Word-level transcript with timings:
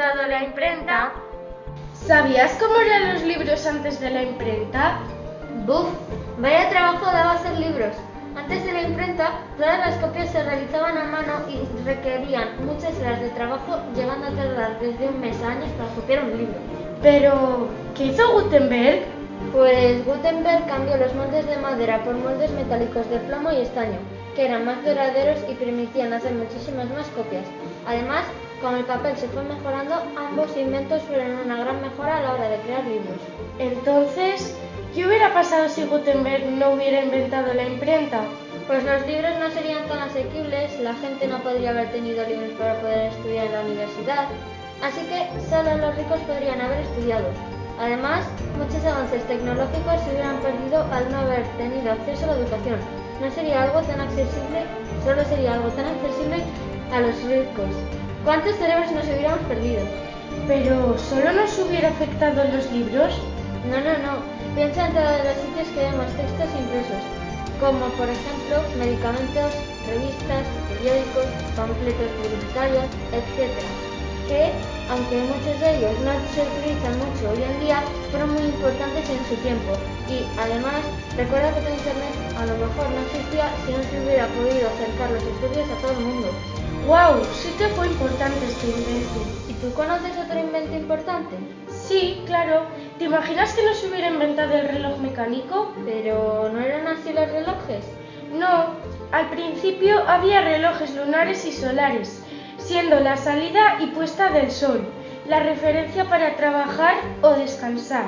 inventado 0.00 0.28
la 0.28 0.44
imprenta? 0.44 1.12
¿Sabías 2.06 2.56
cómo 2.58 2.74
eran 2.80 3.12
los 3.12 3.22
libros 3.22 3.66
antes 3.66 4.00
de 4.00 4.08
la 4.08 4.22
imprenta? 4.22 4.98
Buf, 5.66 5.88
vaya 6.38 6.70
trabajo 6.70 7.04
daba 7.04 7.32
hacer 7.32 7.58
libros. 7.58 7.94
Antes 8.34 8.64
de 8.64 8.72
la 8.72 8.82
imprenta, 8.82 9.32
todas 9.58 9.78
las 9.78 9.96
copias 9.96 10.30
se 10.30 10.42
realizaban 10.42 10.96
a 10.96 11.04
mano 11.04 11.32
y 11.50 11.84
requerían 11.84 12.64
muchas 12.64 12.98
horas 12.98 13.20
de 13.20 13.28
trabajo, 13.30 13.78
llegando 13.94 14.28
a 14.28 14.30
tardar 14.30 14.80
desde 14.80 15.06
un 15.06 15.20
mes 15.20 15.36
a 15.42 15.50
años 15.50 15.68
para 15.76 15.90
copiar 15.90 16.24
un 16.24 16.38
libro. 16.38 16.58
Pero, 17.02 17.68
¿qué 17.94 18.04
hizo 18.04 18.32
Gutenberg? 18.32 19.02
Pues 19.52 20.06
Gutenberg 20.06 20.66
cambió 20.66 20.96
los 20.96 21.14
moldes 21.14 21.46
de 21.46 21.58
madera 21.58 22.02
por 22.04 22.14
moldes 22.14 22.50
metálicos 22.52 23.08
de 23.10 23.18
plomo 23.18 23.52
y 23.52 23.60
estaño, 23.60 23.98
que 24.34 24.46
eran 24.46 24.64
más 24.64 24.82
duraderos 24.82 25.40
y 25.46 25.54
permitían 25.54 26.14
hacer 26.14 26.32
muchísimas 26.32 26.88
más 26.88 27.06
copias. 27.08 27.44
Además, 27.86 28.24
como 28.60 28.76
el 28.76 28.84
papel 28.84 29.16
se 29.16 29.28
fue 29.28 29.42
mejorando, 29.42 29.94
ambos 30.16 30.56
inventos 30.56 31.02
fueron 31.02 31.38
una 31.44 31.56
gran 31.56 31.80
mejora 31.80 32.18
a 32.18 32.22
la 32.22 32.34
hora 32.34 32.48
de 32.48 32.58
crear 32.58 32.84
libros. 32.84 33.16
Entonces, 33.58 34.56
¿qué 34.94 35.06
hubiera 35.06 35.32
pasado 35.32 35.68
si 35.68 35.84
Gutenberg 35.84 36.44
no 36.46 36.72
hubiera 36.72 37.02
inventado 37.02 37.54
la 37.54 37.64
imprenta? 37.64 38.20
Pues 38.66 38.84
los 38.84 39.06
libros 39.06 39.32
no 39.40 39.50
serían 39.50 39.86
tan 39.88 40.00
asequibles, 40.00 40.78
la 40.80 40.94
gente 40.94 41.26
no 41.26 41.38
podría 41.38 41.70
haber 41.70 41.90
tenido 41.90 42.26
libros 42.26 42.52
para 42.58 42.80
poder 42.80 43.12
estudiar 43.12 43.46
en 43.46 43.52
la 43.52 43.60
universidad, 43.62 44.26
así 44.82 45.00
que 45.06 45.26
solo 45.48 45.76
los 45.78 45.96
ricos 45.96 46.20
podrían 46.20 46.60
haber 46.60 46.80
estudiado. 46.80 47.26
Además, 47.80 48.26
muchos 48.58 48.84
avances 48.84 49.24
tecnológicos 49.24 50.00
se 50.04 50.10
hubieran 50.10 50.36
perdido 50.40 50.84
al 50.92 51.10
no 51.10 51.18
haber 51.18 51.46
tenido 51.56 51.92
acceso 51.92 52.24
a 52.24 52.34
la 52.34 52.40
educación. 52.40 52.78
No 53.22 53.30
sería 53.30 53.62
algo 53.62 53.80
tan 53.82 54.00
accesible, 54.00 54.64
solo 55.02 55.24
sería 55.24 55.54
algo 55.54 55.68
tan 55.70 55.86
accesible 55.86 56.44
a 56.92 57.00
los 57.00 57.22
ricos. 57.24 57.99
¿Cuántos 58.24 58.54
cerebros 58.56 58.92
nos 58.92 59.04
hubiéramos 59.04 59.40
perdido? 59.48 59.80
Pero, 60.46 60.98
¿solo 60.98 61.32
nos 61.32 61.58
hubiera 61.58 61.88
afectado 61.88 62.44
los 62.52 62.70
libros? 62.70 63.16
No, 63.64 63.80
no, 63.80 63.96
no. 63.96 64.20
Piensa 64.54 64.88
en 64.88 64.92
todos 64.92 65.24
los 65.24 65.36
sitios 65.40 65.68
que 65.72 65.88
vemos 65.88 66.04
textos 66.20 66.52
impresos, 66.52 67.00
como 67.56 67.88
por 67.96 68.12
ejemplo 68.12 68.60
medicamentos, 68.76 69.56
revistas, 69.88 70.44
periódicos, 70.68 71.28
panfletos 71.56 72.12
publicitarios, 72.20 72.84
etc. 73.16 73.56
Que, 74.28 74.52
aunque 74.92 75.24
muchos 75.24 75.56
de 75.56 75.80
ellos 75.80 75.96
no 76.04 76.12
se 76.36 76.44
utilizan 76.44 77.00
mucho 77.00 77.24
hoy 77.24 77.40
en 77.40 77.56
día, 77.64 77.80
fueron 78.12 78.36
muy 78.36 78.52
importantes 78.52 79.08
en 79.08 79.22
su 79.32 79.34
tiempo. 79.40 79.72
Y 80.12 80.28
además, 80.36 80.84
recuerda 81.16 81.56
que 81.56 81.64
tu 81.64 81.72
internet 81.72 82.14
a 82.36 82.44
lo 82.44 82.54
mejor 82.60 82.84
no 82.84 83.00
existía 83.00 83.48
si 83.64 83.72
no 83.72 83.80
se 83.80 83.96
hubiera 83.96 84.28
podido 84.36 84.68
acercar 84.76 85.08
los 85.08 85.24
estudios 85.24 85.64
a 85.72 85.76
todo 85.80 85.96
el 85.96 86.04
mundo. 86.04 86.28
¡Wow! 86.86 87.24
Sí 87.34 87.50
que 87.58 87.68
fue 87.68 87.86
importante 87.86 88.44
este 88.46 88.66
invento. 88.68 89.20
¿Y 89.48 89.52
tú 89.54 89.72
conoces 89.74 90.16
otro 90.18 90.38
invento 90.38 90.74
importante? 90.74 91.36
Sí, 91.68 92.22
claro. 92.26 92.62
¿Te 92.98 93.04
imaginas 93.04 93.52
que 93.54 93.64
no 93.64 93.74
se 93.74 93.88
hubiera 93.88 94.08
inventado 94.08 94.54
el 94.54 94.68
reloj 94.68 94.98
mecánico? 94.98 95.72
Pero 95.84 96.50
¿no 96.52 96.60
eran 96.60 96.86
así 96.86 97.12
los 97.12 97.30
relojes? 97.30 97.84
No, 98.32 98.74
al 99.12 99.28
principio 99.30 100.02
había 100.08 100.40
relojes 100.40 100.94
lunares 100.94 101.44
y 101.44 101.52
solares, 101.52 102.22
siendo 102.58 103.00
la 103.00 103.16
salida 103.16 103.76
y 103.80 103.86
puesta 103.86 104.30
del 104.30 104.50
sol 104.50 104.86
la 105.30 105.40
referencia 105.40 106.06
para 106.06 106.34
trabajar 106.34 106.96
o 107.22 107.30
descansar. 107.30 108.06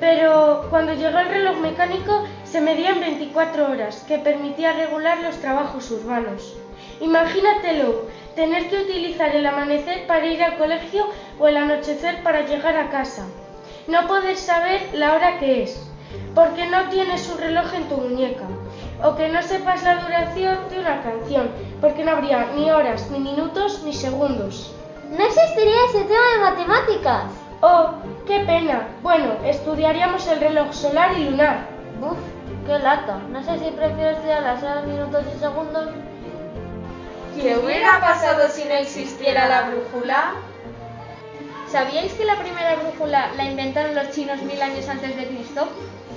Pero 0.00 0.66
cuando 0.68 0.94
llegó 0.94 1.18
el 1.18 1.28
reloj 1.28 1.58
mecánico 1.58 2.24
se 2.44 2.60
medían 2.60 3.00
24 3.00 3.70
horas, 3.70 4.04
que 4.06 4.18
permitía 4.18 4.72
regular 4.72 5.18
los 5.20 5.36
trabajos 5.36 5.90
urbanos. 5.92 6.56
Imagínatelo, 7.00 8.06
tener 8.34 8.68
que 8.68 8.78
utilizar 8.78 9.34
el 9.34 9.46
amanecer 9.46 10.06
para 10.06 10.26
ir 10.26 10.42
al 10.42 10.58
colegio 10.58 11.06
o 11.38 11.48
el 11.48 11.56
anochecer 11.56 12.22
para 12.22 12.46
llegar 12.46 12.76
a 12.76 12.90
casa. 12.90 13.26
No 13.86 14.06
poder 14.06 14.36
saber 14.36 14.82
la 14.92 15.14
hora 15.14 15.38
que 15.38 15.62
es, 15.62 15.88
porque 16.34 16.66
no 16.66 16.88
tienes 16.90 17.28
un 17.28 17.38
reloj 17.38 17.72
en 17.74 17.88
tu 17.88 17.96
muñeca. 17.96 18.44
O 19.02 19.14
que 19.14 19.28
no 19.28 19.42
sepas 19.42 19.84
la 19.84 19.96
duración 19.96 20.58
de 20.70 20.80
una 20.80 21.02
canción, 21.02 21.50
porque 21.80 22.04
no 22.04 22.12
habría 22.12 22.46
ni 22.56 22.70
horas, 22.70 23.08
ni 23.10 23.20
minutos, 23.20 23.82
ni 23.84 23.92
segundos. 23.92 24.74
No 25.10 25.24
existiría 25.24 25.84
ese 25.88 26.04
tema 26.04 26.26
de 26.34 26.50
matemáticas. 26.50 27.24
Oh, 27.60 27.90
qué 28.26 28.40
pena. 28.40 28.88
Bueno, 29.02 29.34
estudiaríamos 29.44 30.26
el 30.26 30.40
reloj 30.40 30.72
solar 30.72 31.16
y 31.16 31.24
lunar. 31.24 31.66
Buf, 32.00 32.18
qué 32.66 32.78
lata. 32.78 33.20
No 33.30 33.42
sé 33.42 33.58
si 33.58 33.70
prefiero 33.70 34.10
estudiar 34.10 34.42
las 34.42 34.62
horas, 34.62 34.86
minutos 34.86 35.24
y 35.34 35.38
segundos. 35.38 35.88
¿Qué 37.40 37.56
hubiera 37.56 38.00
pasado 38.00 38.48
si 38.48 38.64
no 38.64 38.74
existiera 38.74 39.46
la 39.46 39.70
brújula? 39.70 40.32
¿Sabíais 41.70 42.12
que 42.14 42.24
la 42.24 42.36
primera 42.36 42.74
brújula 42.74 43.30
la 43.36 43.44
inventaron 43.44 43.94
los 43.94 44.10
chinos 44.10 44.42
mil 44.42 44.60
años 44.60 44.88
antes 44.88 45.16
de 45.16 45.28
Cristo? 45.28 45.68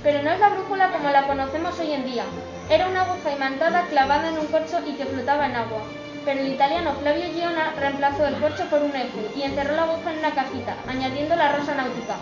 Pero 0.02 0.24
no 0.24 0.32
es 0.32 0.40
la 0.40 0.50
brújula 0.50 0.90
como 0.90 1.12
la 1.12 1.28
conocemos 1.28 1.80
hoy 1.80 1.94
en 1.94 2.06
día. 2.06 2.24
Era 2.72 2.88
una 2.88 3.04
aguja 3.04 3.34
imantada 3.36 3.86
clavada 3.92 4.30
en 4.30 4.40
un 4.40 4.48
corcho 4.48 4.80
y 4.88 4.94
que 4.94 5.06
flotaba 5.06 5.46
en 5.46 5.58
agua. 5.58 5.84
Pero 6.26 6.40
el 6.40 6.54
italiano 6.54 6.94
Flavio 6.94 7.32
Giona 7.36 7.74
reemplazó 7.80 8.26
el 8.26 8.40
corcho 8.40 8.66
por 8.72 8.82
un 8.82 8.96
eje 8.96 9.30
y 9.36 9.44
encerró 9.44 9.76
la 9.76 9.84
aguja 9.84 10.14
en 10.14 10.20
una 10.20 10.34
cajita, 10.34 10.76
añadiendo 10.88 11.36
la 11.36 11.52
rosa 11.52 11.76
náutica. 11.76 12.16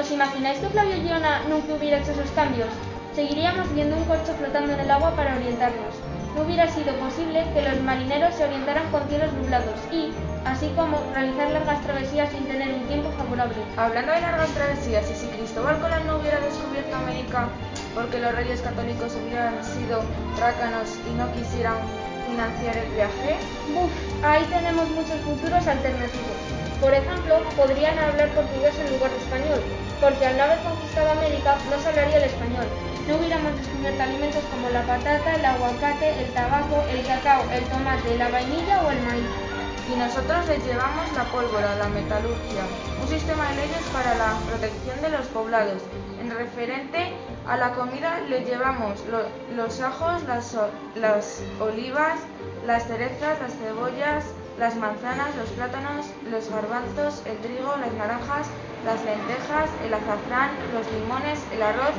¿Os 0.00 0.10
imagináis 0.10 0.58
que 0.60 0.68
Flavio 0.68 0.96
Giona 1.02 1.42
nunca 1.48 1.74
hubiera 1.74 1.98
hecho 1.98 2.12
esos 2.12 2.30
cambios? 2.30 2.68
Seguiríamos 3.14 3.70
viendo 3.74 3.96
un 3.96 4.04
corcho 4.04 4.32
flotando 4.32 4.72
en 4.72 4.80
el 4.80 4.90
agua 4.90 5.10
para 5.10 5.36
orientarnos. 5.36 5.94
No 6.36 6.42
hubiera 6.42 6.68
sido 6.68 6.92
posible 6.96 7.46
que 7.54 7.62
los 7.62 7.80
marineros 7.80 8.34
se 8.34 8.44
orientaran 8.44 8.84
con 8.90 9.08
cielos 9.08 9.32
nublados 9.32 9.80
y, 9.90 10.12
así 10.44 10.68
como, 10.76 11.00
realizar 11.14 11.48
largas 11.48 11.80
travesías 11.80 12.28
sin 12.30 12.44
tener 12.44 12.74
un 12.74 12.84
tiempo 12.88 13.08
favorable. 13.16 13.56
Hablando 13.78 14.12
de 14.12 14.20
largas 14.20 14.50
travesías, 14.50 15.10
¿y 15.10 15.14
si 15.14 15.26
Cristóbal 15.28 15.80
Colón 15.80 16.06
no 16.06 16.18
hubiera 16.18 16.38
descubierto 16.40 16.94
América 16.94 17.48
porque 17.94 18.20
los 18.20 18.34
reyes 18.34 18.60
católicos 18.60 19.16
hubieran 19.16 19.64
sido 19.64 20.04
rácanos 20.38 21.00
y 21.08 21.16
no 21.16 21.32
quisieran 21.32 21.80
financiar 22.28 22.76
el 22.76 22.90
viaje? 22.92 23.40
Buf, 23.72 23.90
ahí 24.22 24.44
tenemos 24.52 24.90
muchos 24.90 25.16
futuros 25.24 25.66
alternativos. 25.66 26.36
Por 26.82 26.92
ejemplo, 26.92 27.40
podrían 27.56 27.98
hablar 27.98 28.28
portugués 28.36 28.76
en 28.76 28.92
lugar 28.92 29.10
de 29.10 29.16
español, 29.24 29.60
porque 30.02 30.26
al 30.26 30.36
no 30.36 30.42
haber 30.44 30.58
conquistado 30.60 31.12
América 31.16 31.56
no 31.72 31.80
se 31.80 31.88
hablaría 31.88 32.18
el 32.18 32.24
español. 32.28 32.68
No 33.06 33.16
hubiéramos 33.16 33.56
descubierto 33.56 34.02
alimentos 34.02 34.42
como 34.50 34.68
la 34.70 34.82
patata, 34.82 35.36
el 35.36 35.44
aguacate, 35.44 36.24
el 36.24 36.34
tabaco, 36.34 36.82
el 36.90 37.06
cacao, 37.06 37.42
el 37.52 37.62
tomate, 37.64 38.18
la 38.18 38.30
vainilla 38.30 38.82
o 38.82 38.90
el 38.90 39.00
maíz. 39.02 39.30
Y 39.88 39.96
nosotros 39.96 40.48
les 40.48 40.64
llevamos 40.66 41.12
la 41.14 41.22
pólvora, 41.30 41.76
la 41.76 41.88
metalurgia, 41.88 42.64
un 43.00 43.06
sistema 43.08 43.48
de 43.50 43.56
leyes 43.62 43.84
para 43.92 44.14
la 44.16 44.34
protección 44.48 45.00
de 45.02 45.10
los 45.10 45.26
poblados. 45.26 45.82
En 46.20 46.30
referente 46.30 47.12
a 47.46 47.56
la 47.56 47.72
comida 47.74 48.18
les 48.28 48.44
llevamos 48.44 48.98
lo, 49.08 49.22
los 49.54 49.80
ajos, 49.80 50.24
las 50.24 51.42
olivas, 51.60 52.18
las 52.66 52.88
cerezas, 52.88 53.40
las 53.40 53.52
cebollas, 53.54 54.24
las 54.58 54.74
manzanas, 54.74 55.36
los 55.36 55.50
plátanos, 55.50 56.06
los 56.28 56.50
garbanzos, 56.50 57.22
el 57.26 57.38
trigo, 57.38 57.72
las 57.76 57.92
naranjas, 57.92 58.48
las 58.86 59.04
lentejas, 59.04 59.68
el 59.84 59.92
azafrán, 59.92 60.50
los 60.72 60.86
limones, 60.92 61.40
el 61.52 61.62
arroz, 61.62 61.94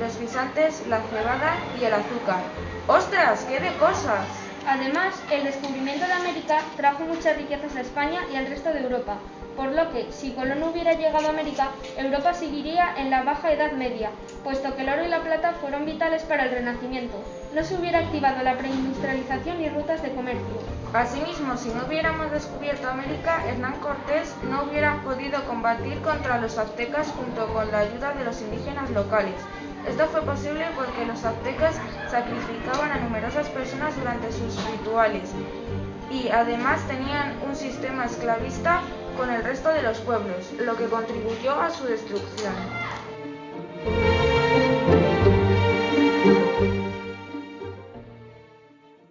los 0.00 0.18
guisantes, 0.18 0.84
la 0.88 1.00
cebada 1.00 1.54
y 1.80 1.84
el 1.84 1.94
azúcar. 1.94 2.42
¡Ostras, 2.88 3.46
qué 3.48 3.60
de 3.60 3.72
cosas! 3.76 4.26
Además, 4.66 5.14
el 5.30 5.44
descubrimiento 5.44 6.04
de 6.04 6.12
América 6.12 6.58
trajo 6.76 7.04
muchas 7.04 7.36
riquezas 7.36 7.76
a 7.76 7.80
España 7.80 8.20
y 8.32 8.36
al 8.36 8.46
resto 8.46 8.72
de 8.72 8.80
Europa, 8.80 9.18
por 9.56 9.70
lo 9.72 9.90
que, 9.92 10.10
si 10.10 10.32
Colón 10.32 10.62
hubiera 10.64 10.94
llegado 10.94 11.28
a 11.28 11.30
América, 11.30 11.68
Europa 11.96 12.34
seguiría 12.34 12.94
en 12.96 13.10
la 13.10 13.22
Baja 13.22 13.52
Edad 13.52 13.72
Media, 13.72 14.10
puesto 14.42 14.74
que 14.74 14.82
el 14.82 14.88
oro 14.88 15.04
y 15.04 15.08
la 15.08 15.22
plata 15.22 15.52
fueron 15.60 15.84
vitales 15.84 16.22
para 16.22 16.44
el 16.44 16.50
Renacimiento. 16.50 17.22
No 17.54 17.62
se 17.62 17.76
hubiera 17.76 18.00
activado 18.00 18.42
la 18.42 18.58
preindustrialización 18.58 19.60
y 19.60 19.68
rutas 19.68 20.02
de 20.02 20.12
comercio. 20.12 20.81
Asimismo, 20.94 21.56
si 21.56 21.70
no 21.70 21.86
hubiéramos 21.86 22.30
descubierto 22.30 22.86
América, 22.86 23.46
Hernán 23.46 23.80
Cortés 23.80 24.34
no 24.50 24.64
hubiera 24.64 25.00
podido 25.02 25.42
combatir 25.46 26.02
contra 26.02 26.38
los 26.38 26.58
aztecas 26.58 27.08
junto 27.16 27.50
con 27.50 27.72
la 27.72 27.78
ayuda 27.78 28.12
de 28.12 28.24
los 28.24 28.42
indígenas 28.42 28.90
locales. 28.90 29.34
Esto 29.88 30.06
fue 30.08 30.20
posible 30.20 30.66
porque 30.76 31.06
los 31.06 31.24
aztecas 31.24 31.76
sacrificaban 32.10 32.92
a 32.92 32.98
numerosas 32.98 33.48
personas 33.48 33.96
durante 33.96 34.30
sus 34.32 34.62
rituales 34.70 35.30
y 36.10 36.28
además 36.28 36.86
tenían 36.86 37.38
un 37.48 37.56
sistema 37.56 38.04
esclavista 38.04 38.82
con 39.16 39.30
el 39.30 39.42
resto 39.42 39.70
de 39.70 39.82
los 39.82 39.98
pueblos, 40.00 40.52
lo 40.58 40.76
que 40.76 40.84
contribuyó 40.84 41.58
a 41.58 41.70
su 41.70 41.84
destrucción. 41.86 42.52